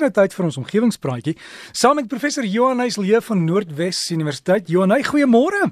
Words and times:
nou 0.00 0.10
tyd 0.14 0.34
vir 0.36 0.46
ons 0.48 0.58
omgewingspraatjie 0.60 1.34
saam 1.72 1.98
met 1.98 2.08
professor 2.10 2.46
Johan 2.46 2.80
Huislee 2.84 3.20
van 3.24 3.44
Noordwes 3.44 4.00
Universiteit. 4.14 4.68
Johan, 4.70 4.94
goeiemôre. 5.04 5.68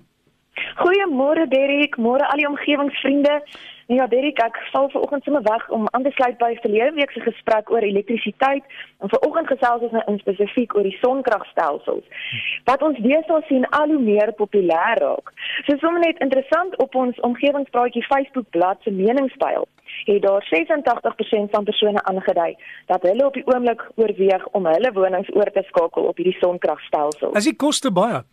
Goeiemôre 0.81 1.47
Derek, 1.53 1.97
môre 2.01 2.27
al 2.31 2.41
die 2.41 2.49
omgewingsvriende. 2.49 3.41
Ja, 3.87 4.07
Derek, 4.11 4.41
ek 4.43 4.57
val 4.73 4.89
vanoggend 4.91 5.23
sommer 5.23 5.43
weg 5.43 5.69
om 5.71 5.85
aan 5.95 6.03
te 6.03 6.11
sluit 6.11 6.39
by 6.39 6.57
verlede 6.59 6.97
week 6.97 7.13
se 7.15 7.21
gesprek 7.23 7.71
oor 7.71 7.85
elektrisiteit 7.87 8.65
en 8.99 9.13
vanoggend 9.13 9.47
gesels 9.47 9.85
ons 9.87 9.95
nou 9.95 10.17
spesifiek 10.19 10.75
oor 10.75 10.83
die 10.83 10.99
sonkragstelsels. 10.99 12.03
Wat 12.67 12.83
ons 12.83 12.99
deesdae 13.05 13.47
sien 13.47 13.69
al 13.79 13.95
hoe 13.95 14.03
meer 14.03 14.35
populêr 14.43 14.99
raak. 15.03 15.31
So 15.69 15.79
sommer 15.79 16.03
net 16.03 16.19
interessant 16.19 16.75
op 16.83 16.99
ons 16.99 17.21
omgewingspraatjie 17.31 18.03
Facebook 18.11 18.51
bladsy 18.51 18.91
se 18.91 18.97
meningspyl 18.99 19.71
het 20.11 20.23
daar 20.23 20.43
86% 20.51 21.51
van 21.55 21.65
persone 21.65 22.03
aangedui 22.03 22.57
dat 22.87 23.03
hulle 23.03 23.27
op 23.27 23.39
die 23.39 23.47
oomblik 23.47 23.91
oorweeg 23.95 24.47
om 24.59 24.67
hulle 24.67 24.93
wonings 24.93 25.31
oor 25.35 25.51
te 25.55 25.63
skakel 25.71 26.11
op 26.11 26.19
hierdie 26.19 26.39
sonkragstelsel. 26.41 27.39
As 27.39 27.47
die 27.47 27.57
koste 27.57 27.95
baie 27.95 28.25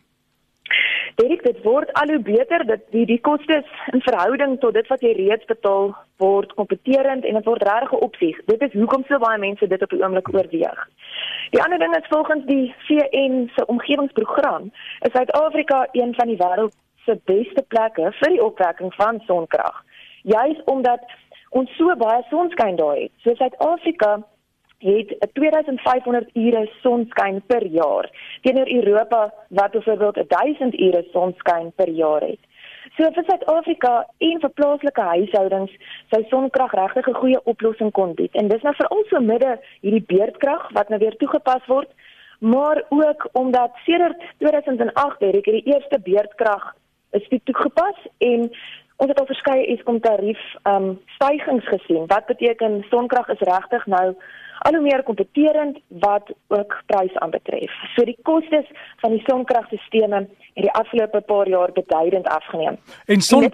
Dit 1.15 1.43
dit 1.43 1.59
word 1.63 1.91
al 1.93 2.09
hoe 2.09 2.19
beter 2.19 2.65
dat 2.65 2.79
die 2.91 3.05
die 3.05 3.19
kostes 3.21 3.67
in 3.91 4.01
verhouding 4.01 4.59
tot 4.59 4.73
dit 4.73 4.87
wat 4.87 5.01
jy 5.05 5.11
reeds 5.17 5.45
betaal 5.45 5.91
word 6.17 6.53
kompeterend 6.57 7.25
en 7.25 7.37
dit 7.37 7.45
word 7.45 7.63
regtig 7.67 7.91
'n 7.93 8.03
opsie. 8.07 8.35
Dit 8.45 8.61
is 8.61 8.73
hoekom 8.73 9.03
so 9.07 9.19
baie 9.19 9.37
mense 9.37 9.67
dit 9.67 9.81
op 9.81 9.89
die 9.89 10.03
oomblik 10.03 10.33
oorweeg. 10.33 10.87
Die 11.51 11.61
ander 11.63 11.79
ding 11.79 11.95
is 11.95 12.07
volgens 12.09 12.45
die 12.45 12.75
VN 12.87 13.51
se 13.55 13.65
omgewingsprogram 13.65 14.71
is 14.99 15.11
Suid-Afrika 15.11 15.87
een 15.91 16.13
van 16.15 16.27
die 16.27 16.37
wêreld 16.37 16.73
se 17.05 17.19
beste 17.25 17.63
plekke 17.67 18.11
vir 18.11 18.29
die 18.29 18.43
opwekking 18.43 18.93
van 18.93 19.21
sonkrag. 19.27 19.83
Juis 20.23 20.61
omdat 20.65 21.01
ons 21.49 21.75
so 21.77 21.95
baie 21.95 22.23
sonskyn 22.29 22.75
daar 22.75 22.95
het. 22.95 23.11
So 23.17 23.35
Suid-Afrika 23.35 24.23
het 24.83 25.15
2500 25.33 26.29
ure 26.33 26.63
sonskyn 26.81 27.41
per 27.47 27.65
jaar 27.65 28.09
teenoor 28.41 28.69
Europa 28.69 29.33
wat 29.47 29.71
byvoorbeeld 29.71 30.29
1000 30.29 30.79
ure 30.79 31.05
sonskyn 31.11 31.71
per 31.75 31.89
jaar 31.89 32.21
het. 32.21 32.39
So 32.97 33.07
vir 33.15 33.23
Suid-Afrika 33.25 33.93
en 34.27 34.41
vir 34.43 34.51
plaaslike 34.59 35.05
huishoudings 35.09 35.71
sou 36.11 36.21
sonkrag 36.29 36.73
regtig 36.79 37.07
'n 37.07 37.21
goeie 37.21 37.39
oplossing 37.43 37.91
kon 37.91 38.13
bied. 38.13 38.35
En 38.35 38.47
dis 38.47 38.61
nou 38.61 38.75
veral 38.75 39.03
so 39.09 39.19
midde 39.19 39.59
hierdie 39.81 40.05
beerdkrag 40.07 40.69
wat 40.73 40.89
nou 40.89 40.99
weer 40.99 41.15
toegepas 41.17 41.65
word, 41.67 41.89
maar 42.39 42.83
ook 42.89 43.29
omdat 43.31 43.71
sedert 43.85 44.21
2008 44.37 45.19
het 45.19 45.43
die 45.43 45.65
eerste 45.73 45.99
beerdkrag 45.99 46.75
is 47.11 47.39
toegepas 47.43 47.97
en 48.17 48.51
ons 48.97 49.09
het 49.09 49.19
al 49.19 49.29
verskeie 49.29 49.67
Eskom 49.75 49.99
tarief 49.99 50.41
ehm 50.63 50.89
um, 50.89 50.99
stygings 51.15 51.67
gesien. 51.67 52.07
Wat 52.07 52.25
beteken 52.25 52.85
sonkrag 52.89 53.27
is 53.35 53.45
regtig 53.49 53.85
nou 53.85 54.15
al 54.63 54.77
hoe 54.77 54.81
meer 54.81 55.03
kompeterend 55.03 55.79
wat 56.03 56.29
ook 56.47 56.75
prys 56.85 57.15
aanbetref. 57.25 57.71
So 57.95 58.05
die 58.07 58.17
kostes 58.21 58.69
van 59.01 59.15
die 59.15 59.23
sonkragstelsels 59.25 60.29
het 60.53 60.67
die 60.67 60.71
afgelope 60.71 61.21
paar 61.27 61.49
jaar 61.49 61.71
beduidend 61.75 62.27
afgeneem. 62.27 62.77
En 63.07 63.21
son 63.21 63.49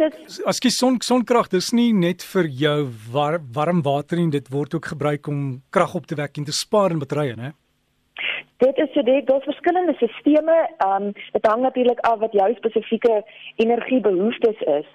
as 0.52 0.62
jy 0.64 0.72
son 0.76 1.00
sonkrag 1.06 1.50
dis 1.54 1.72
nie 1.74 1.90
net 1.94 2.26
vir 2.34 2.52
jou 2.66 2.78
war, 3.14 3.40
warm 3.56 3.82
water 3.86 4.20
nie, 4.20 4.30
dit 4.30 4.52
word 4.54 4.76
ook 4.76 4.92
gebruik 4.94 5.28
om 5.32 5.62
krag 5.72 5.96
op 5.96 6.06
te 6.06 6.20
wek 6.20 6.38
en 6.38 6.46
te 6.46 6.56
spaar 6.56 6.94
in 6.94 7.02
batterye, 7.02 7.36
né? 7.40 7.56
Dit 8.60 8.78
is 8.78 8.90
so 8.92 9.02
dit 9.08 9.28
daar's 9.28 9.46
verskillende 9.48 9.94
stelsels. 9.96 10.50
Ehm 10.84 11.04
um, 11.04 11.14
dit 11.32 11.46
hang 11.48 11.62
natuurlik 11.62 12.00
af 12.00 12.20
wat 12.20 12.34
jou 12.36 12.50
spesifieke 12.56 13.24
energiebehoeftes 13.56 14.60
is. 14.80 14.88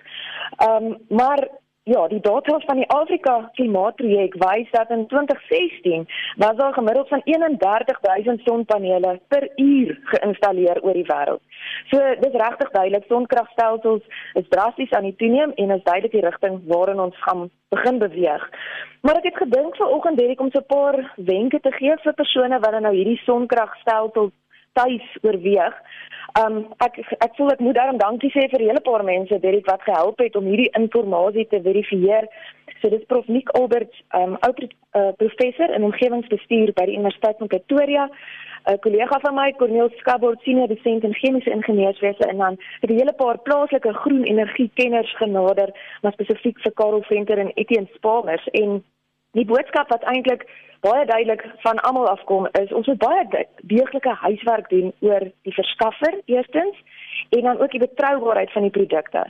Ehm 0.58 0.84
um, 0.84 0.96
maar 1.08 1.48
Ja, 1.86 2.06
die 2.08 2.20
data 2.20 2.58
van 2.64 2.78
die 2.80 2.86
Afrika 2.88 3.50
Klimaatprojek 3.52 4.34
wys 4.40 4.70
dat 4.72 4.90
in 4.90 5.02
2016 5.06 6.06
was 6.36 6.56
daar 6.56 6.72
gemiddeld 6.72 7.08
van 7.08 7.20
31000 7.24 8.40
sonpanele 8.44 9.20
per 9.28 9.48
uur 9.56 9.98
geïnstalleer 10.04 10.80
oor 10.82 10.96
die 10.96 11.04
wêreld. 11.04 11.42
So 11.90 11.98
dis 12.20 12.38
regtig 12.44 12.70
duidelik 12.70 13.04
sonkragstelsels 13.08 14.00
is 14.32 14.48
drasties 14.48 14.92
aan 14.96 15.10
die 15.10 15.16
toeneem 15.16 15.52
en 15.54 15.76
is 15.76 15.84
duidelik 15.84 16.16
die 16.16 16.24
rigting 16.24 16.56
waarin 16.72 17.04
ons 17.04 17.20
gaan 17.26 17.50
begin 17.68 17.98
beweeg. 17.98 18.48
Maar 19.00 19.20
ek 19.20 19.28
het 19.28 19.42
gedink 19.44 19.76
vanoggend 19.76 20.20
het 20.20 20.30
ek 20.30 20.40
om 20.40 20.50
so 20.50 20.64
'n 20.64 20.72
paar 20.72 21.12
wenke 21.16 21.60
te 21.60 21.72
gee 21.72 21.96
vir 22.04 22.14
persone 22.14 22.60
wat 22.64 22.80
nou 22.80 22.94
hierdie 22.94 23.20
sonkragstelsels 23.28 24.32
tuis 24.78 25.06
oorweeg. 25.22 25.74
Um 26.40 26.64
ek 26.82 26.98
ek 27.22 27.36
voel 27.38 27.52
ek 27.54 27.60
moet 27.62 27.76
daarom 27.78 27.98
dankie 27.98 28.30
sê 28.34 28.48
vir 28.50 28.60
'n 28.60 28.68
hele 28.70 28.80
paar 28.80 29.04
mense 29.04 29.40
Derek 29.40 29.66
wat 29.70 29.82
gehelp 29.82 30.18
het 30.18 30.36
om 30.36 30.44
hierdie 30.44 30.72
inligting 30.78 31.48
te 31.48 31.62
verifieer. 31.62 32.26
So 32.80 32.90
dis 32.90 33.06
prof 33.06 33.26
Nick 33.28 33.48
Albert, 33.58 33.94
um 34.12 34.36
ou 34.46 34.52
uh, 34.60 35.12
professor 35.16 35.70
in 35.70 35.84
omgewingsbestuur 35.84 36.72
by 36.74 36.84
die 36.86 36.98
Universiteit 36.98 37.38
van 37.38 37.48
Pretoria. 37.48 38.10
'n 38.64 38.78
kollega 38.80 39.18
van 39.20 39.34
my, 39.34 39.52
Corneel 39.52 39.90
Skabord, 39.96 40.40
senior 40.42 40.68
dosent 40.68 41.04
in 41.04 41.14
chemiese 41.14 41.50
ingenieurswese 41.50 42.24
en 42.28 42.36
dan 42.36 42.56
het 42.80 42.90
'n 42.90 42.98
hele 42.98 43.12
paar 43.12 43.38
plaaslike 43.38 43.92
groen 43.92 44.24
energie 44.24 44.70
kenners 44.74 45.16
genader, 45.16 45.68
maar 46.02 46.12
spesifiek 46.12 46.58
vir 46.58 46.72
Karel 46.72 47.02
Venter 47.02 47.38
en 47.38 47.52
Etienne 47.54 47.88
Spalmers 47.94 48.48
en 48.48 48.84
die 49.38 49.44
boodskap 49.44 49.90
wat 49.92 50.06
eintlik 50.10 50.46
baie 50.84 51.04
duidelik 51.08 51.44
van 51.64 51.80
almal 51.88 52.08
afkom 52.08 52.48
is 52.60 52.72
ons 52.72 52.86
moet 52.90 53.00
baie 53.02 53.46
deeglike 53.72 54.14
huiswerk 54.24 54.68
doen 54.72 54.92
oor 55.00 55.28
die 55.48 55.54
verskaffer 55.56 56.18
eerstens 56.24 56.76
en 57.36 57.46
dan 57.48 57.60
ook 57.60 57.70
die 57.70 57.80
betroubaarheid 57.80 58.52
van 58.52 58.66
die 58.66 58.74
produkte. 58.74 59.22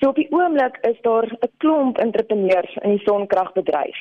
So 0.00 0.08
op 0.08 0.18
die 0.18 0.30
oomblik 0.34 0.78
is 0.90 0.98
daar 1.02 1.26
'n 1.26 1.52
klomp 1.56 1.98
entrepreneurs 1.98 2.74
in 2.82 2.96
die 2.96 3.04
sonkragbedryf. 3.04 3.98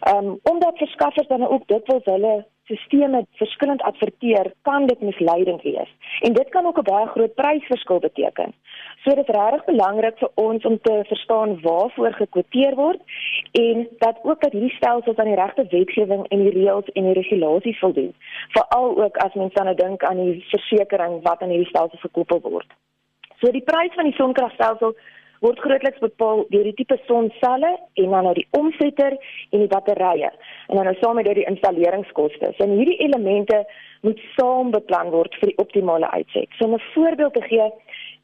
Ehm 0.00 0.26
um, 0.26 0.38
omdat 0.42 0.76
verskaffers 0.76 1.28
dan 1.28 1.48
ook 1.48 1.68
dikwels 1.68 2.04
hulle 2.04 2.44
sisteme 2.64 3.26
verskillend 3.32 3.82
adverteer, 3.82 4.52
kan 4.62 4.86
dit 4.86 5.00
misleidend 5.00 5.62
wees. 5.62 5.90
En 6.20 6.32
dit 6.32 6.48
kan 6.48 6.66
ook 6.66 6.78
'n 6.78 6.90
baie 6.92 7.06
groot 7.06 7.34
prysverskil 7.34 7.98
beteken. 7.98 8.54
So 9.02 9.14
dit 9.14 9.28
is 9.28 9.34
regtig 9.34 9.64
belangrik 9.64 10.18
vir 10.18 10.30
ons 10.34 10.64
om 10.64 10.78
te 10.82 11.04
verstaan 11.06 11.60
waarvoor 11.60 12.12
gekwoteer 12.12 12.74
word 12.74 13.00
en 13.62 13.88
dat 13.98 14.16
ook 14.22 14.40
dat 14.40 14.52
hierdie 14.52 14.76
stelsels 14.76 15.16
aan 15.16 15.30
die 15.30 15.40
regte 15.40 15.66
wetgewing 15.70 16.26
en 16.28 16.40
die 16.42 16.54
reëls 16.54 16.88
en 16.92 17.04
die 17.04 17.12
regulasies 17.12 17.78
voldoen. 17.78 18.14
Veral 18.48 19.02
ook 19.04 19.16
as 19.16 19.34
mens 19.34 19.52
dan 19.54 19.64
nou 19.64 19.76
dink 19.76 20.04
aan 20.04 20.22
die 20.24 20.44
versekerings 20.48 21.22
wat 21.22 21.42
aan 21.42 21.54
hierdie 21.54 21.68
stelsels 21.68 22.00
gekoppel 22.00 22.40
word. 22.40 22.70
So 23.38 23.52
die 23.54 23.62
prys 23.62 23.94
van 23.94 24.10
die 24.10 24.16
sonkragstelsel 24.18 24.96
word 25.44 25.60
grootliks 25.60 26.02
bepaal 26.02 26.44
deur 26.50 26.66
die 26.66 26.74
tipe 26.78 26.96
sonselle 27.06 27.70
en 28.00 28.10
dan 28.16 28.26
nou 28.26 28.34
die 28.34 28.46
omsetter 28.58 29.16
en 29.50 29.62
die 29.62 29.70
batterye 29.70 30.30
en 30.32 30.76
dan 30.78 30.88
nou 30.88 30.94
saam 30.98 31.18
met 31.20 31.28
dit 31.28 31.42
die 31.42 31.48
instaleringskoste. 31.50 32.54
So 32.58 32.68
hierdie 32.70 32.98
elemente 33.06 33.62
moet 34.06 34.20
saam 34.36 34.70
beplan 34.74 35.12
word 35.14 35.36
vir 35.40 35.52
die 35.52 35.60
optimale 35.62 36.10
uitset. 36.10 36.48
So 36.58 36.66
'n 36.66 36.80
voorbeeld 36.94 37.34
te 37.34 37.42
gee, 37.42 37.70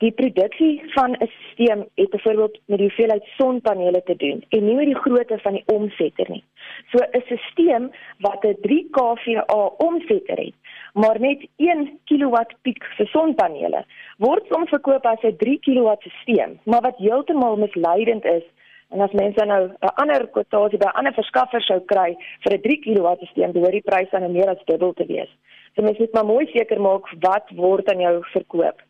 die 0.01 0.13
produksie 0.17 0.83
van 0.95 1.11
'n 1.13 1.31
stelsel 1.53 1.89
het 1.95 2.11
byvoorbeeld 2.11 2.59
met 2.65 2.79
die 2.79 2.87
hoeveelheid 2.87 3.25
sonpanele 3.39 4.03
te 4.03 4.17
doen 4.17 4.45
en 4.49 4.65
nie 4.65 4.75
met 4.75 4.87
die 4.87 5.03
grootte 5.05 5.39
van 5.39 5.53
die 5.53 5.65
omsetter 5.67 6.31
nie. 6.31 6.45
So 6.91 6.99
'n 7.05 7.39
stelsel 7.51 7.91
wat 8.19 8.45
'n 8.45 8.57
3 8.61 8.89
kVA 8.91 9.63
omsetter 9.77 10.37
het, 10.37 10.55
maar 10.95 11.21
net 11.21 11.47
1 11.57 11.99
kW 12.05 12.37
piek 12.63 12.85
vir 12.97 13.07
sonpanele 13.07 13.85
word 14.19 14.47
soms 14.49 14.69
verkoop 14.69 15.07
as 15.07 15.23
'n 15.23 15.37
3 15.37 15.59
kW 15.59 15.95
stelsel, 15.99 16.57
maar 16.65 16.81
wat 16.81 16.97
heeltemal 16.97 17.57
misleidend 17.57 18.25
is 18.25 18.45
en 18.89 19.01
as 19.01 19.13
mense 19.13 19.45
nou 19.45 19.69
'n 19.69 19.95
ander 19.95 20.29
kwotasie 20.29 20.79
by 20.79 20.87
'n 20.87 20.99
ander 20.99 21.13
verskaffer 21.13 21.63
sou 21.63 21.81
kry 21.81 22.17
vir 22.41 22.53
'n 22.53 22.61
3 22.61 22.79
kW 22.79 23.27
stelsel, 23.27 23.53
behoort 23.53 23.73
die 23.73 23.89
prys 23.91 24.11
dan 24.11 24.33
meer 24.33 24.49
as 24.49 24.65
dubbel 24.65 24.93
te 24.93 25.07
wees. 25.07 25.31
So 25.75 25.83
mens 25.83 25.99
moet 25.99 26.13
maar 26.13 26.27
mooi 26.27 26.47
seker 26.47 26.81
maak 26.81 27.05
wat 27.21 27.51
word 27.51 27.89
aan 27.93 28.01
jou 28.01 28.25
verkoop. 28.33 28.90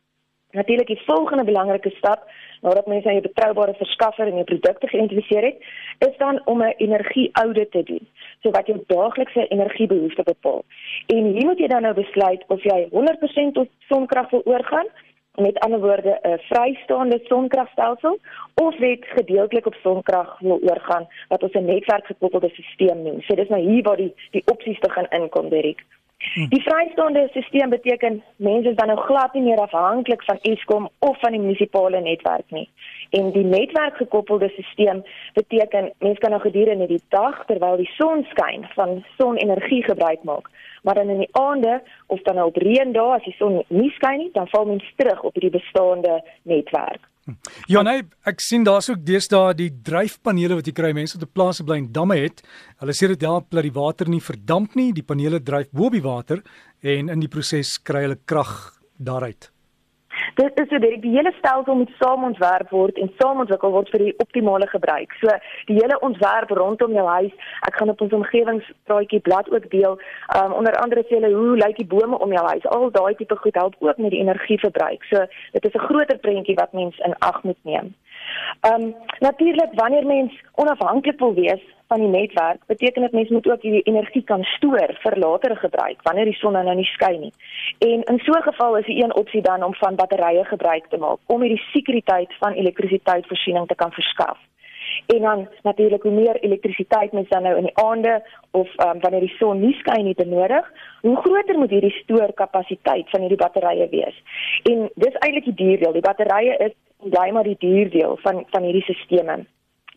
Natuurlik 0.51 0.87
die 0.87 1.03
volgende 1.07 1.45
belangrike 1.45 1.91
stap 1.91 2.31
nadat 2.61 2.87
mense 2.87 3.09
aan 3.09 3.19
jou 3.19 3.27
betroubare 3.27 3.75
verskaffer 3.75 4.27
en 4.27 4.35
jou 4.35 4.45
produkte 4.45 4.87
geïdentifiseer 4.87 5.43
het, 5.43 5.59
is 6.09 6.17
dan 6.19 6.41
om 6.45 6.63
'n 6.63 6.75
energieaudit 6.77 7.71
te 7.71 7.83
doen, 7.83 8.09
so 8.43 8.51
wat 8.51 8.67
jou 8.67 8.79
daaglikse 8.87 9.47
energiebehoeftes 9.47 10.25
bepaal. 10.25 10.65
En 11.07 11.25
hier 11.25 11.47
moet 11.47 11.59
jy 11.59 11.67
dan 11.67 11.83
nou 11.83 11.95
besluit 11.95 12.45
of 12.47 12.63
jy 12.63 12.89
100% 12.91 13.55
tot 13.55 13.69
sonkrag 13.89 14.31
wil 14.31 14.43
oorgaan 14.45 14.87
met 15.35 15.59
ander 15.59 15.81
woorde 15.81 16.19
'n 16.23 16.39
vrystaande 16.39 17.21
sonkragstelsel 17.23 18.19
of 18.55 18.79
net 18.79 19.05
gedeeltelik 19.05 19.67
op 19.67 19.75
sonkrag 19.75 20.39
wil 20.39 20.61
oorgaan 20.63 21.09
wat 21.29 21.43
ons 21.43 21.53
'n 21.53 21.65
netwerkgekoppelde 21.65 22.49
stelsel 22.49 23.03
noem. 23.03 23.21
So 23.23 23.35
dis 23.35 23.49
nou 23.49 23.61
hier 23.61 23.83
waar 23.83 23.97
die 23.97 24.15
die 24.31 24.43
opsies 24.53 24.79
begin 24.79 25.07
inkom, 25.09 25.49
Derek. 25.49 25.85
Die 26.21 26.63
vrystaande 26.63 27.29
stelsel 27.31 27.69
beteken 27.69 28.23
mense 28.37 28.69
is 28.69 28.77
dan 28.77 28.91
nou 28.93 28.99
glad 29.01 29.33
nie 29.35 29.43
meer 29.43 29.61
afhanklik 29.61 30.23
van 30.23 30.39
Eskom 30.43 30.89
of 30.99 31.19
van 31.21 31.33
die 31.33 31.41
munisipale 31.41 32.01
netwerk 32.01 32.51
nie. 32.51 32.69
En 33.11 33.33
die 33.33 33.45
netwerkgekoppelde 33.45 34.49
stelsel 34.49 35.05
beteken 35.35 35.93
mense 35.99 36.21
kan 36.21 36.31
nou 36.31 36.43
gedurende 36.43 36.87
die 36.87 37.03
dag 37.09 37.45
terwyl 37.47 37.77
die 37.77 37.91
son 37.97 38.27
skyn 38.35 38.69
van 38.75 39.05
sonenergie 39.17 39.83
gebruik 39.85 40.23
maak 40.23 40.51
maar 40.83 40.95
dan 40.95 41.09
in 41.09 41.19
die 41.19 41.29
aande 41.33 41.83
of 42.07 42.23
dan 42.23 42.35
nou 42.35 42.47
op 42.47 42.57
reën 42.57 42.93
dae 42.93 43.15
as 43.15 43.25
die 43.25 43.37
son 43.37 43.63
nie 43.69 43.91
skyn 43.91 44.19
nie, 44.19 44.31
dan 44.33 44.49
val 44.49 44.67
mens 44.67 44.93
terug 44.97 45.23
op 45.23 45.35
die 45.35 45.51
bestaande 45.51 46.21
netwerk. 46.43 47.10
Ja 47.73 47.83
nee, 47.87 48.03
ek 48.27 48.43
sien 48.43 48.65
daar's 48.67 48.91
ook 48.91 49.05
deesdae 49.07 49.55
die 49.59 49.71
dryfpanele 49.87 50.59
wat 50.59 50.67
jy 50.67 50.75
kry 50.77 50.93
mense 50.97 51.19
op 51.19 51.25
die 51.25 51.31
plase 51.31 51.67
bly 51.67 51.79
en 51.83 51.93
damme 51.95 52.19
het. 52.19 52.43
Hulle 52.83 52.97
sê 52.97 53.11
dit 53.13 53.23
help 53.27 53.51
dat 53.55 53.67
die 53.67 53.75
water 53.77 54.11
nie 54.11 54.23
verdamp 54.25 54.77
nie, 54.79 54.91
die 54.97 55.07
panele 55.07 55.43
dryf 55.45 55.71
bo 55.73 55.91
op 55.91 55.97
die 55.97 56.05
water 56.05 56.43
en 56.83 57.13
in 57.13 57.23
die 57.23 57.31
proses 57.31 57.77
kry 57.85 58.07
hulle 58.09 58.21
krag 58.27 58.55
daaruit. 58.99 59.51
Dit 60.35 60.61
is 60.61 60.69
so 60.69 60.79
die, 60.79 60.99
die 61.01 61.15
hele 61.17 61.33
stelsel 61.39 61.75
moet 61.75 61.91
saam 61.99 62.25
ontwerp 62.25 62.71
word 62.71 62.99
en 62.99 63.13
saam 63.19 63.41
ontwikkel 63.45 63.73
word 63.75 63.91
vir 63.95 64.05
die 64.05 64.15
optimale 64.23 64.67
gebruik. 64.71 65.15
So 65.23 65.35
die 65.71 65.79
hele 65.79 65.99
ontwerp 66.07 66.51
rondom 66.51 66.95
jou 66.95 67.07
huis, 67.07 67.33
ek 67.69 67.81
gaan 67.81 67.93
op 67.95 68.05
ons 68.05 68.15
omgewingspraatjie 68.21 69.23
blad 69.27 69.51
ook 69.51 69.71
deel. 69.71 69.99
Um 70.37 70.55
onder 70.61 70.77
andere 70.83 71.05
sê 71.09 71.19
hulle 71.19 71.33
hoe 71.35 71.57
lyk 71.63 71.81
die 71.81 71.89
bome 71.95 72.19
om 72.19 72.33
jou 72.33 72.47
huis? 72.47 72.69
Al 72.77 72.91
daai 72.95 73.15
tipe 73.19 73.37
goed 73.37 73.59
help 73.59 73.77
ook 73.79 73.99
met 73.99 74.15
die 74.15 74.23
energieverbruik. 74.23 75.05
So 75.11 75.27
dit 75.57 75.65
is 75.65 75.75
'n 75.75 75.87
groter 75.89 76.19
prentjie 76.19 76.55
wat 76.55 76.73
mens 76.73 76.99
in 76.99 77.19
ag 77.19 77.43
moet 77.43 77.61
neem. 77.63 77.95
Um 78.71 78.95
natuurlik 79.19 79.73
wanneer 79.75 80.07
mens 80.07 80.33
onafhanklik 80.55 81.19
wil 81.19 81.35
wees 81.35 81.63
van 81.91 82.03
die 82.05 82.09
netwerk, 82.09 82.61
beteken 82.67 83.03
dit 83.03 83.13
mense 83.13 83.33
moet 83.33 83.49
ook 83.51 83.63
hierdie 83.67 83.89
energie 83.93 84.23
kan 84.23 84.45
stoor 84.55 84.93
vir 85.05 85.17
latere 85.19 85.57
gebruik 85.57 86.03
wanneer 86.07 86.31
die 86.31 86.39
son 86.39 86.55
nou 86.59 86.75
nie 86.79 86.91
skyn 86.93 87.19
nie. 87.25 87.33
En 87.87 88.05
in 88.13 88.21
so 88.27 88.33
'n 88.39 88.49
geval 88.51 88.77
is 88.77 88.87
die 88.87 89.03
een 89.03 89.15
opsie 89.23 89.43
dan 89.43 89.63
om 89.69 89.75
van 89.75 89.99
batterye 90.03 90.45
gebruik 90.45 90.87
te 90.89 90.99
maak 91.05 91.19
om 91.27 91.43
hierdie 91.43 91.67
sekuriteit 91.73 92.33
van 92.39 92.53
elektrisiteitvoorsiening 92.53 93.67
te 93.67 93.75
kan 93.75 93.93
verskaf. 93.93 94.39
En 95.07 95.21
dan 95.21 95.49
natuurlik 95.63 96.03
hoe 96.03 96.13
meer 96.13 96.37
elektrisiteit 96.41 97.13
mens 97.13 97.29
dan 97.29 97.43
nou 97.43 97.57
in 97.57 97.69
die 97.69 97.77
aande 97.77 98.23
of 98.51 98.69
um, 98.77 99.01
wanneer 99.01 99.21
die 99.21 99.37
son 99.39 99.61
nie 99.61 99.75
skyn 99.75 100.05
nie 100.05 100.15
benodig, 100.15 100.73
hoe 101.01 101.17
groter 101.17 101.59
moet 101.59 101.71
hierdie 101.71 101.99
stoorkapasiteit 102.03 103.11
van 103.11 103.21
hierdie 103.21 103.43
batterye 103.45 103.89
wees. 103.89 104.23
En 104.63 104.91
dis 104.95 105.15
eintlik 105.19 105.45
die 105.45 105.55
duurdeel. 105.55 105.93
Die 105.93 106.09
batterye 106.09 106.57
is 106.57 106.75
bly 107.11 107.31
maar 107.31 107.45
die 107.45 107.59
duurdeel 107.59 108.19
van 108.23 108.45
van 108.51 108.63
hierdie 108.63 108.83
stelsels 108.83 109.47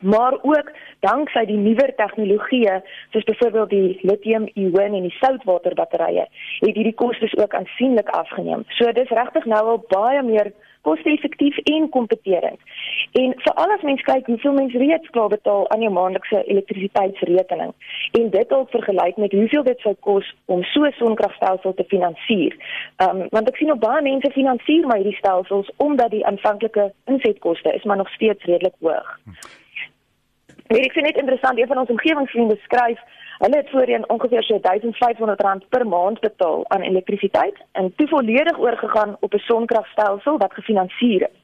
maar 0.04 0.38
ook 0.42 0.72
danksy 1.00 1.46
die 1.46 1.58
nuwer 1.58 1.96
tegnologieë 1.96 2.82
soos 3.12 3.24
byvoorbeeld 3.24 3.70
die 3.70 4.00
lithium-ion 4.02 5.00
en 5.00 5.08
die 5.08 5.18
soutwaterbatterye 5.20 6.28
het 6.60 6.76
hierdie 6.76 6.94
kostes 6.94 7.36
ook 7.38 7.56
aansienlik 7.56 8.10
afgeneem. 8.10 8.64
So 8.78 8.92
dis 8.92 9.10
regtig 9.10 9.46
nou 9.46 9.64
al 9.74 9.84
baie 9.90 10.24
meer 10.24 10.54
koste-effektief 10.84 11.58
en 11.58 11.90
kompeterend. 11.90 12.60
En 13.12 13.34
veral 13.46 13.72
as 13.76 13.86
mens 13.88 14.02
kyk 14.08 14.28
hoeveel 14.28 14.56
mense 14.58 14.78
reeds 14.78 15.10
klaar 15.16 15.32
betaal 15.32 15.70
aan 15.72 15.86
jou 15.86 15.92
maandelikse 15.96 16.44
elektrisiteitsrekening 16.44 17.72
en 18.20 18.30
dit 18.36 18.54
ook 18.58 18.70
vergelyk 18.76 19.18
met 19.24 19.32
hoeveel 19.32 19.64
dit 19.64 19.80
sou 19.86 19.96
kos 20.10 20.36
om 20.46 20.64
so 20.64 20.86
'n 20.86 20.96
sonkragstelsel 21.00 21.74
te 21.74 21.86
finansier. 21.88 22.54
Ehm 22.98 23.22
um, 23.22 23.28
want 23.30 23.50
ek 23.50 23.58
sien 23.58 23.72
op 23.72 23.80
baie 23.80 24.02
mense 24.02 24.32
finansier 24.32 24.88
maar 24.88 25.02
hierdie 25.02 25.22
stelsels 25.22 25.72
omdat 25.78 26.12
die 26.12 26.26
aanvanklike 26.26 26.92
insetkoste 27.06 27.74
is 27.74 27.84
maar 27.84 27.98
nog 27.98 28.10
steeds 28.10 28.44
redelik 28.44 28.76
hoog. 28.80 29.20
Weet 30.72 30.86
ek 30.86 30.94
sien 30.96 31.04
net 31.04 31.18
interessant 31.20 31.60
een 31.60 31.68
van 31.68 31.82
ons 31.82 31.90
omgewingsvriende 31.92 32.56
skryf, 32.64 33.00
hulle 33.44 33.58
het 33.58 33.70
voorheen 33.70 34.10
ongeveer 34.10 34.44
so 34.48 34.60
R1500 34.60 35.68
per 35.70 35.88
maand 35.88 36.20
betaal 36.20 36.64
aan 36.68 36.86
elektrisiteit 36.88 37.58
en 37.72 37.94
toe 37.96 38.08
volledig 38.08 38.60
oorgegaan 38.60 39.18
op 39.20 39.34
'n 39.34 39.46
sonkragstelsel 39.48 40.38
wat 40.38 40.54
gefinansier 40.54 41.22
is. 41.22 41.38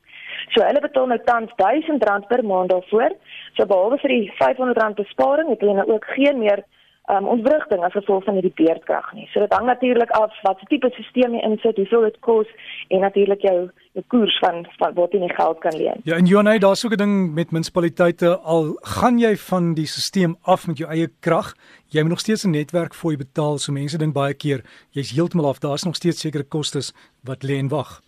So 0.53 0.63
hulle 0.63 0.79
betaal 0.79 1.07
nou 1.07 1.19
tans 1.23 1.51
R1000 1.51 2.27
per 2.27 2.45
maand 2.45 2.69
daarvoor. 2.69 3.11
So 3.53 3.65
behalwe 3.65 3.97
vir 3.97 4.09
die 4.09 4.31
R500 4.31 4.95
besparing 4.95 5.49
het 5.49 5.59
hulle 5.59 5.73
nou 5.73 5.91
ook 5.93 6.05
geen 6.05 6.39
meer 6.39 6.63
um, 7.09 7.27
ontwrigting 7.27 7.83
as 7.83 7.95
gevolg 7.97 8.23
van 8.23 8.37
hierdie 8.37 8.53
beerdkrag 8.55 9.13
nie. 9.13 9.27
So 9.33 9.39
dit 9.43 9.53
hang 9.53 9.65
natuurlik 9.65 10.11
af 10.17 10.33
wat 10.45 10.59
se 10.59 10.65
tipe 10.69 10.89
stelsel 10.93 11.35
jy 11.37 11.43
insit, 11.47 11.77
hoeveel 11.81 12.07
dit 12.07 12.19
kos 12.25 12.47
en 12.89 13.05
natuurlik 13.05 13.41
jou 13.45 13.57
jou 13.97 14.03
koers 14.07 14.37
van, 14.43 14.61
van 14.77 14.93
wat 14.97 15.13
jy 15.13 15.23
nie 15.23 15.33
geld 15.33 15.59
kan 15.63 15.75
leen. 15.77 16.03
Ja, 16.03 16.15
en 16.15 16.29
Jonay, 16.29 16.59
daar's 16.59 16.85
ook 16.85 16.93
'n 16.93 17.03
ding 17.03 17.33
met 17.33 17.51
munisipaliteite 17.51 18.37
al 18.37 18.77
gaan 18.81 19.19
jy 19.19 19.35
van 19.37 19.73
die 19.73 19.87
stelsel 19.87 20.37
af 20.41 20.67
met 20.67 20.77
jou 20.77 20.89
eie 20.89 21.09
krag, 21.19 21.53
jy 21.87 22.01
moet 22.01 22.09
nog 22.09 22.19
steeds 22.19 22.45
'n 22.45 22.51
netwerk 22.51 22.93
jou 22.93 23.17
betaal. 23.17 23.57
So 23.57 23.71
mense 23.71 23.97
dink 23.97 24.13
baie 24.13 24.33
keer 24.33 24.61
jy's 24.91 25.11
heeltemal 25.11 25.47
af, 25.47 25.59
daar's 25.59 25.83
nog 25.83 25.95
steeds 25.95 26.19
sekere 26.21 26.43
kostes 26.43 26.93
wat 27.23 27.43
lê 27.43 27.57
en 27.57 27.67
wag. 27.67 28.01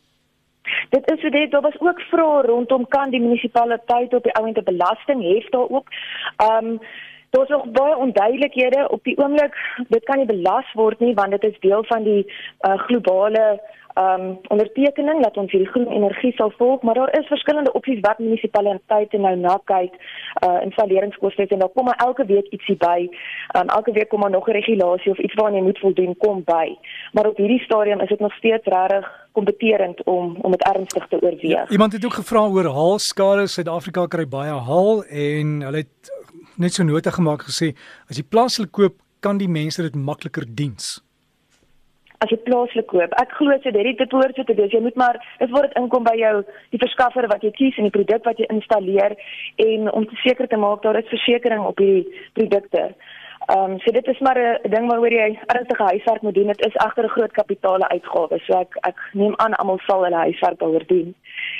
Dit 0.89 1.11
is 1.11 1.31
dit, 1.31 1.51
daar 1.51 1.61
was 1.61 1.79
ook 1.79 1.99
vrae 1.99 2.41
rondom 2.41 2.87
kan 2.87 3.09
die 3.09 3.21
munisipaliteit 3.21 4.13
op 4.13 4.23
die 4.23 4.33
ouente 4.33 4.63
belasting 4.63 5.23
hef 5.23 5.49
daar 5.49 5.69
ook. 5.69 5.87
Ehm 6.37 6.65
um, 6.65 6.79
Daar's 7.31 7.49
nog 7.49 7.71
baie 7.71 7.97
onduidelikhede 7.97 8.87
op 8.89 9.03
die 9.03 9.17
oomblik. 9.17 9.55
Dit 9.87 10.03
kan 10.03 10.17
nie 10.17 10.25
belas 10.25 10.73
word 10.73 10.99
nie 10.99 11.13
want 11.13 11.31
dit 11.31 11.43
is 11.43 11.59
deel 11.59 11.83
van 11.87 12.03
die 12.03 12.23
uh, 12.61 12.77
globale 12.87 13.61
um 13.99 14.39
ondertekening 14.47 15.23
dat 15.23 15.37
ons 15.37 15.51
hierdie 15.51 15.69
groen 15.69 15.87
energie 15.91 16.31
sal 16.35 16.51
volg, 16.57 16.81
maar 16.81 16.93
daar 16.93 17.19
is 17.19 17.27
verskillende 17.27 17.73
opsies 17.73 17.99
wat 17.99 18.19
munisipaliteite 18.19 19.17
nou 19.17 19.35
na 19.35 19.57
kyk 19.63 19.95
uh 20.45 20.59
installeringskoste 20.63 21.47
en 21.47 21.59
daar 21.59 21.73
kom 21.75 21.85
maar 21.85 22.03
elke 22.05 22.25
week 22.25 22.47
ietsie 22.55 22.77
by. 22.83 23.09
Um 23.59 23.67
elke 23.67 23.91
week 23.91 24.09
kom 24.09 24.19
maar 24.19 24.35
nog 24.35 24.47
'n 24.47 24.51
regulasie 24.59 25.11
of 25.11 25.17
iets 25.17 25.33
waaraan 25.33 25.55
jy 25.55 25.63
moet 25.63 25.79
voldoen 25.79 26.17
kom 26.17 26.43
by. 26.43 26.77
Maar 27.11 27.27
op 27.27 27.37
hierdie 27.37 27.63
stadium 27.63 27.99
is 27.99 28.09
dit 28.09 28.19
nog 28.19 28.33
steeds 28.33 28.65
regtig 28.65 29.27
kompeterend 29.31 30.03
om 30.03 30.37
om 30.41 30.51
dit 30.51 30.63
ernstig 30.63 31.07
te 31.07 31.21
oorweeg. 31.21 31.41
Ja, 31.41 31.69
iemand 31.69 31.93
het 31.93 32.05
ook 32.05 32.13
gevra 32.13 32.47
oor 32.47 32.65
haalskade. 32.65 33.47
Suid-Afrika 33.47 34.05
kry 34.05 34.27
baie 34.27 34.51
haal 34.51 35.03
en 35.03 35.61
hulle 35.61 35.77
het 35.77 36.19
net 36.61 36.77
so 36.77 36.83
nota 36.87 37.11
gemaak 37.11 37.47
gesê 37.49 37.73
as 38.09 38.19
jy 38.19 38.25
plaaslik 38.33 38.71
koop, 38.77 38.99
kan 39.21 39.37
die 39.41 39.49
mense 39.49 39.81
dit 39.81 39.95
makliker 39.95 40.45
diens. 40.45 40.99
As 42.21 42.29
jy 42.29 42.37
plaaslik 42.45 42.87
koop, 42.91 43.13
ek 43.21 43.31
glo 43.37 43.55
so 43.63 43.73
dit 43.73 43.97
dit 43.97 44.11
behoort 44.13 44.37
so 44.37 44.45
te 44.45 44.57
wees. 44.57 44.73
Jy 44.73 44.81
moet 44.85 44.99
maar 45.03 45.17
dit 45.39 45.49
word 45.53 45.69
dit 45.69 45.79
inkom 45.81 46.05
by 46.05 46.13
jou 46.19 46.35
die 46.73 46.81
verskaffer 46.83 47.27
wat 47.31 47.45
jy 47.45 47.53
kies 47.57 47.79
en 47.81 47.89
die 47.89 47.95
produk 47.97 48.27
wat 48.29 48.41
jy 48.41 48.49
installeer 48.53 49.17
en 49.65 49.89
om 49.89 50.05
te 50.05 50.21
seker 50.25 50.49
te 50.49 50.61
maak 50.61 50.85
daar 50.85 51.01
is 51.01 51.09
versekerings 51.13 51.73
op 51.73 51.81
hierdie 51.81 52.21
produkte. 52.37 52.91
Ehm 53.49 53.71
um, 53.71 53.79
so 53.81 53.91
dit 53.91 54.07
is 54.07 54.19
maar 54.19 54.37
'n 54.37 54.69
ding 54.69 54.85
waaroor 54.89 55.13
jy 55.13 55.39
ernstige 55.45 55.83
huiswerk 55.83 56.21
moet 56.21 56.35
doen. 56.35 56.47
Dit 56.53 56.65
is 56.65 56.77
agter 56.77 57.03
'n 57.05 57.15
groot 57.15 57.31
kapitale 57.31 57.89
uitgawe. 57.89 58.39
So 58.45 58.59
ek 58.59 58.77
ek 58.81 58.97
neem 59.13 59.33
aan 59.37 59.53
almal 59.53 59.79
sal 59.87 60.03
hulle 60.03 60.25
huiswerk 60.27 60.59
daaroor 60.59 60.85
doen. 60.87 61.15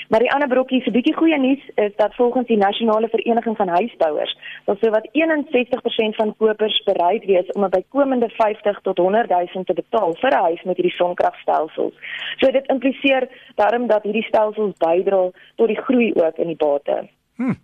Maar 0.08 0.20
die 0.20 0.32
ander 0.32 0.48
brokkie, 0.48 0.82
'n 0.86 0.92
bietjie 0.92 1.14
goeie 1.14 1.38
nuus 1.38 1.70
is 1.74 1.94
dat 1.96 2.14
volgens 2.14 2.46
die 2.46 2.56
Nasionale 2.56 3.08
Vereniging 3.08 3.56
van 3.56 3.68
Huisbouers, 3.68 4.36
sal 4.64 4.76
so 4.80 4.90
wat 4.90 5.08
61% 5.12 6.16
van 6.16 6.36
kopers 6.36 6.82
bereid 6.82 7.24
wees 7.24 7.52
om 7.52 7.64
'n 7.64 7.70
bykomende 7.70 8.28
50 8.28 8.80
tot 8.82 8.98
100 8.98 9.28
000 9.28 9.64
te 9.64 9.74
betaal 9.74 10.14
vir 10.14 10.30
'n 10.30 10.42
huis 10.42 10.62
met 10.62 10.76
hierdie 10.76 10.96
sonkragstelsels. 10.96 11.94
So 12.36 12.50
dit 12.50 12.66
impliseer 12.66 13.28
daarom 13.54 13.86
dat 13.86 14.02
hierdie 14.02 14.26
stelsels 14.26 14.76
bydra 14.76 15.30
tot 15.56 15.66
die 15.66 15.82
groei 15.82 16.12
ook 16.14 16.36
in 16.36 16.46
die 16.46 16.56
bate. 16.56 17.08
Hm. 17.36 17.54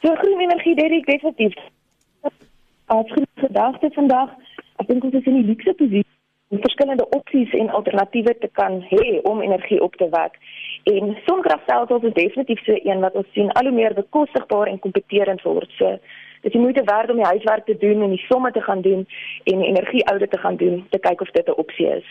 So 0.00 0.14
groen 0.14 0.40
energie, 0.40 0.74
Derek, 0.74 1.06
definitief 1.06 1.54
as 2.88 3.12
gedagte 3.34 3.90
vandag, 3.92 4.30
ek 4.76 4.86
dink 4.86 5.04
ons 5.04 5.14
is 5.14 5.26
in 5.28 5.42
die 5.42 5.48
luukse 5.50 5.74
posisie 5.74 6.17
verskillende 6.48 7.08
opsies 7.08 7.52
en 7.52 7.70
alternatiewe 7.70 8.38
te 8.38 8.48
kan 8.52 8.80
hê 8.88 9.20
om 9.22 9.42
energie 9.42 9.82
op 9.82 9.96
te 9.96 10.08
wek. 10.08 10.38
En 10.84 11.16
sonkragstelsels 11.26 12.02
is 12.02 12.12
definitief 12.12 12.64
so 12.64 12.78
een 12.82 13.00
wat 13.00 13.14
ons 13.14 13.26
sien 13.32 13.52
al 13.52 13.68
hoe 13.68 13.74
meer 13.74 13.94
bekostigbaar 13.94 14.66
en 14.66 14.78
kompeterend 14.78 15.42
word. 15.42 15.70
So 15.76 15.98
dis 16.42 16.52
jy 16.52 16.60
moet 16.60 16.80
werd 16.84 17.10
om 17.10 17.16
die 17.16 17.32
huiswerk 17.32 17.64
te 17.64 17.76
doen 17.76 18.02
en 18.02 18.14
die 18.14 18.24
somme 18.28 18.50
te 18.50 18.62
gaan 18.62 18.80
doen 18.80 19.06
en 19.44 19.62
energieoude 19.62 20.28
te 20.28 20.38
gaan 20.38 20.56
doen 20.56 20.86
te 20.90 20.98
kyk 20.98 21.20
of 21.20 21.30
dit 21.30 21.48
'n 21.48 21.60
opsie 21.64 21.86
is. 21.86 22.08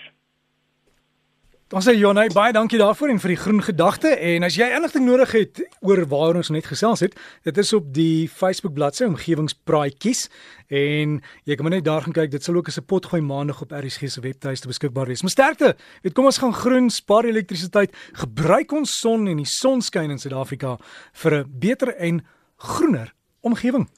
Dan 1.68 1.84
sê 1.84 1.98
Jonay 2.00 2.30
baie 2.32 2.54
dankie 2.56 2.78
daarvoor 2.80 3.12
en 3.12 3.18
vir 3.20 3.34
die 3.34 3.40
groen 3.42 3.58
gedagte 3.60 4.14
en 4.24 4.46
as 4.48 4.56
jy 4.56 4.70
enigting 4.72 5.04
nodig 5.04 5.34
het 5.36 5.60
oor 5.84 6.00
waar 6.08 6.38
ons 6.40 6.48
net 6.56 6.70
gesels 6.70 7.04
het, 7.04 7.18
dit 7.44 7.58
is 7.60 7.74
op 7.76 7.90
die 7.92 8.30
Facebook 8.32 8.72
bladsy 8.78 9.04
omgewingspraatjies 9.04 10.30
en 10.72 11.18
jy 11.44 11.58
kan 11.60 11.68
net 11.76 11.84
daar 11.84 12.08
gaan 12.08 12.16
kyk, 12.16 12.32
dit 12.32 12.48
sal 12.48 12.56
ook 12.56 12.72
as 12.72 12.80
'n 12.80 12.88
potgooi 12.88 13.20
maandag 13.20 13.60
op 13.62 13.76
RSG 13.76 14.08
se 14.08 14.24
webtuiste 14.24 14.72
beskikbaar 14.72 15.12
wees. 15.12 15.22
Maar 15.22 15.36
sterkte, 15.36 15.76
weet 16.04 16.14
kom 16.14 16.26
ons 16.26 16.40
gaan 16.40 16.54
groen, 16.54 16.90
spaar 16.90 17.26
elektrisiteit, 17.26 17.92
gebruik 18.14 18.72
ons 18.72 19.00
son 19.00 19.28
en 19.28 19.36
die 19.36 19.46
sonskyn 19.46 20.12
in 20.12 20.20
Suid-Afrika 20.20 20.78
vir 21.14 21.44
'n 21.44 21.52
beter 21.60 21.96
en 21.98 22.26
groener 22.56 23.14
omgewing. 23.42 23.90